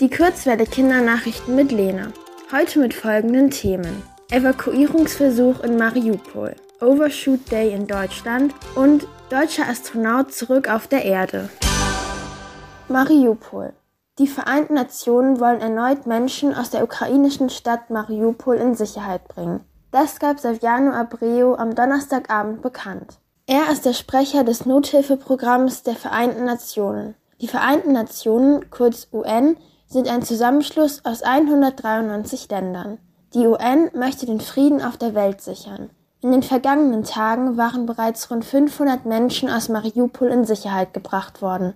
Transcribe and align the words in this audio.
Die 0.00 0.08
Kurzwelle 0.08 0.64
Kindernachrichten 0.64 1.54
mit 1.54 1.72
Lena. 1.72 2.10
Heute 2.50 2.78
mit 2.78 2.94
folgenden 2.94 3.50
Themen. 3.50 4.02
Evakuierungsversuch 4.30 5.60
in 5.60 5.76
Mariupol, 5.76 6.56
Overshoot 6.80 7.52
Day 7.52 7.74
in 7.74 7.86
Deutschland 7.86 8.54
und 8.76 9.06
deutscher 9.28 9.68
Astronaut 9.68 10.32
zurück 10.32 10.70
auf 10.70 10.86
der 10.86 11.04
Erde. 11.04 11.50
Mariupol. 12.88 13.74
Die 14.18 14.26
Vereinten 14.26 14.72
Nationen 14.72 15.38
wollen 15.38 15.60
erneut 15.60 16.06
Menschen 16.06 16.54
aus 16.54 16.70
der 16.70 16.82
ukrainischen 16.82 17.50
Stadt 17.50 17.90
Mariupol 17.90 18.56
in 18.56 18.74
Sicherheit 18.74 19.28
bringen. 19.28 19.60
Das 19.90 20.18
gab 20.18 20.40
Saviano 20.40 20.92
Abreu 20.92 21.56
am 21.56 21.74
Donnerstagabend 21.74 22.62
bekannt. 22.62 23.18
Er 23.46 23.70
ist 23.70 23.84
der 23.84 23.92
Sprecher 23.92 24.44
des 24.44 24.64
Nothilfeprogramms 24.64 25.82
der 25.82 25.94
Vereinten 25.94 26.46
Nationen. 26.46 27.16
Die 27.42 27.48
Vereinten 27.48 27.92
Nationen, 27.92 28.70
kurz 28.70 29.06
UN, 29.12 29.58
sind 29.90 30.08
ein 30.08 30.22
Zusammenschluss 30.22 31.04
aus 31.04 31.22
193 31.22 32.48
Ländern. 32.48 32.98
Die 33.34 33.46
UN 33.46 33.90
möchte 33.92 34.24
den 34.24 34.40
Frieden 34.40 34.80
auf 34.80 34.96
der 34.96 35.14
Welt 35.14 35.40
sichern. 35.40 35.90
In 36.22 36.30
den 36.30 36.44
vergangenen 36.44 37.02
Tagen 37.02 37.56
waren 37.56 37.86
bereits 37.86 38.30
rund 38.30 38.44
500 38.44 39.04
Menschen 39.04 39.50
aus 39.50 39.68
Mariupol 39.68 40.28
in 40.28 40.44
Sicherheit 40.44 40.94
gebracht 40.94 41.42
worden. 41.42 41.74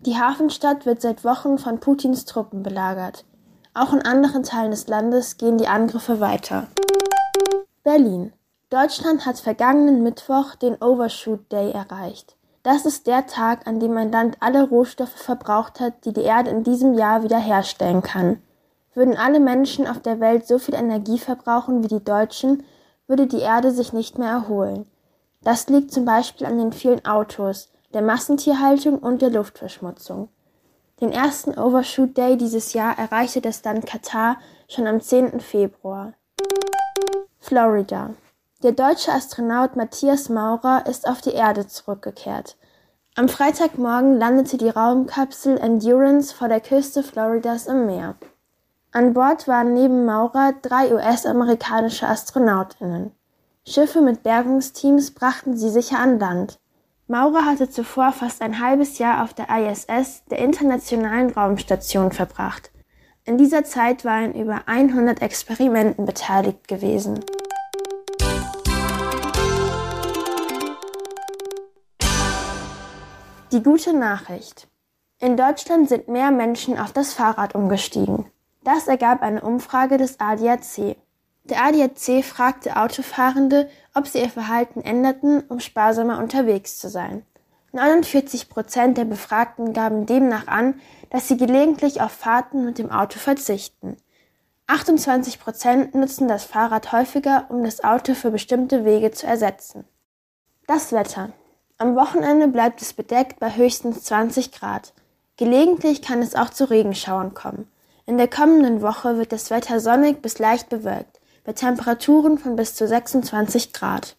Die 0.00 0.18
Hafenstadt 0.18 0.84
wird 0.84 1.00
seit 1.00 1.24
Wochen 1.24 1.56
von 1.58 1.80
Putins 1.80 2.26
Truppen 2.26 2.62
belagert. 2.62 3.24
Auch 3.72 3.92
in 3.92 4.02
anderen 4.02 4.42
Teilen 4.42 4.70
des 4.70 4.86
Landes 4.86 5.38
gehen 5.38 5.56
die 5.56 5.68
Angriffe 5.68 6.20
weiter. 6.20 6.66
Berlin. 7.82 8.32
Deutschland 8.68 9.24
hat 9.24 9.38
vergangenen 9.38 10.02
Mittwoch 10.02 10.56
den 10.56 10.74
Overshoot 10.82 11.50
Day 11.50 11.70
erreicht. 11.70 12.36
Das 12.66 12.84
ist 12.84 13.06
der 13.06 13.28
Tag, 13.28 13.68
an 13.68 13.78
dem 13.78 13.96
ein 13.96 14.10
Land 14.10 14.38
alle 14.40 14.68
Rohstoffe 14.68 15.14
verbraucht 15.14 15.78
hat, 15.78 16.04
die 16.04 16.12
die 16.12 16.22
Erde 16.22 16.50
in 16.50 16.64
diesem 16.64 16.94
Jahr 16.94 17.22
wieder 17.22 17.38
herstellen 17.38 18.02
kann. 18.02 18.42
Würden 18.92 19.16
alle 19.16 19.38
Menschen 19.38 19.86
auf 19.86 20.00
der 20.00 20.18
Welt 20.18 20.48
so 20.48 20.58
viel 20.58 20.74
Energie 20.74 21.20
verbrauchen 21.20 21.84
wie 21.84 21.86
die 21.86 22.02
Deutschen, 22.02 22.64
würde 23.06 23.28
die 23.28 23.38
Erde 23.38 23.70
sich 23.70 23.92
nicht 23.92 24.18
mehr 24.18 24.30
erholen. 24.30 24.90
Das 25.44 25.68
liegt 25.68 25.92
zum 25.92 26.04
Beispiel 26.04 26.44
an 26.44 26.58
den 26.58 26.72
vielen 26.72 27.04
Autos, 27.04 27.70
der 27.94 28.02
Massentierhaltung 28.02 28.98
und 28.98 29.22
der 29.22 29.30
Luftverschmutzung. 29.30 30.28
Den 31.00 31.12
ersten 31.12 31.56
Overshoot 31.56 32.16
Day 32.16 32.36
dieses 32.36 32.72
Jahr 32.72 32.98
erreichte 32.98 33.40
das 33.40 33.62
Land 33.62 33.86
Katar 33.86 34.38
schon 34.68 34.88
am 34.88 35.00
10. 35.00 35.38
Februar. 35.38 36.14
Florida. 37.38 38.10
Der 38.62 38.72
deutsche 38.72 39.12
Astronaut 39.12 39.76
Matthias 39.76 40.30
Maurer 40.30 40.86
ist 40.86 41.06
auf 41.06 41.20
die 41.20 41.34
Erde 41.34 41.66
zurückgekehrt. 41.66 42.56
Am 43.14 43.28
Freitagmorgen 43.28 44.18
landete 44.18 44.56
die 44.56 44.70
Raumkapsel 44.70 45.58
Endurance 45.58 46.34
vor 46.34 46.48
der 46.48 46.60
Küste 46.60 47.02
Floridas 47.02 47.66
im 47.66 47.84
Meer. 47.84 48.14
An 48.92 49.12
Bord 49.12 49.46
waren 49.46 49.74
neben 49.74 50.06
Maurer 50.06 50.54
drei 50.62 50.94
US-amerikanische 50.94 52.08
Astronautinnen. 52.08 53.12
Schiffe 53.68 54.00
mit 54.00 54.22
Bergungsteams 54.22 55.10
brachten 55.10 55.54
sie 55.54 55.68
sicher 55.68 55.98
an 55.98 56.18
Land. 56.18 56.58
Maurer 57.08 57.44
hatte 57.44 57.68
zuvor 57.68 58.12
fast 58.12 58.40
ein 58.40 58.58
halbes 58.58 58.96
Jahr 58.96 59.22
auf 59.22 59.34
der 59.34 59.48
ISS, 59.50 60.24
der 60.30 60.38
Internationalen 60.38 61.28
Raumstation, 61.28 62.10
verbracht. 62.10 62.70
In 63.26 63.36
dieser 63.36 63.64
Zeit 63.64 64.06
war 64.06 64.22
in 64.22 64.32
über 64.32 64.62
100 64.64 65.20
Experimenten 65.20 66.06
beteiligt 66.06 66.68
gewesen. 66.68 67.20
Die 73.56 73.62
gute 73.62 73.94
Nachricht. 73.94 74.68
In 75.18 75.38
Deutschland 75.38 75.88
sind 75.88 76.08
mehr 76.08 76.30
Menschen 76.30 76.78
auf 76.78 76.92
das 76.92 77.14
Fahrrad 77.14 77.54
umgestiegen. 77.54 78.26
Das 78.64 78.86
ergab 78.86 79.22
eine 79.22 79.40
Umfrage 79.40 79.96
des 79.96 80.20
ADAC. 80.20 80.98
Der 81.44 81.64
ADAC 81.64 82.22
fragte 82.22 82.76
Autofahrende, 82.76 83.70
ob 83.94 84.08
sie 84.08 84.18
ihr 84.18 84.28
Verhalten 84.28 84.82
änderten, 84.82 85.42
um 85.48 85.60
sparsamer 85.60 86.18
unterwegs 86.18 86.78
zu 86.78 86.90
sein. 86.90 87.24
49 87.72 88.50
Prozent 88.50 88.98
der 88.98 89.06
Befragten 89.06 89.72
gaben 89.72 90.04
demnach 90.04 90.48
an, 90.48 90.78
dass 91.08 91.26
sie 91.26 91.38
gelegentlich 91.38 92.02
auf 92.02 92.12
Fahrten 92.12 92.62
mit 92.62 92.76
dem 92.76 92.90
Auto 92.90 93.18
verzichten. 93.18 93.96
28 94.66 95.40
Prozent 95.40 95.94
nutzen 95.94 96.28
das 96.28 96.44
Fahrrad 96.44 96.92
häufiger, 96.92 97.46
um 97.48 97.64
das 97.64 97.82
Auto 97.82 98.12
für 98.12 98.30
bestimmte 98.30 98.84
Wege 98.84 99.12
zu 99.12 99.26
ersetzen. 99.26 99.86
Das 100.66 100.92
Wetter. 100.92 101.32
Am 101.78 101.94
Wochenende 101.94 102.48
bleibt 102.48 102.80
es 102.80 102.94
bedeckt 102.94 103.38
bei 103.38 103.54
höchstens 103.54 104.02
20 104.04 104.50
Grad. 104.50 104.94
Gelegentlich 105.36 106.00
kann 106.00 106.22
es 106.22 106.34
auch 106.34 106.48
zu 106.48 106.70
Regenschauern 106.70 107.34
kommen. 107.34 107.70
In 108.06 108.16
der 108.16 108.28
kommenden 108.28 108.80
Woche 108.80 109.18
wird 109.18 109.30
das 109.30 109.50
Wetter 109.50 109.78
sonnig 109.78 110.22
bis 110.22 110.38
leicht 110.38 110.70
bewölkt, 110.70 111.20
bei 111.44 111.52
Temperaturen 111.52 112.38
von 112.38 112.56
bis 112.56 112.74
zu 112.74 112.88
26 112.88 113.74
Grad. 113.74 114.16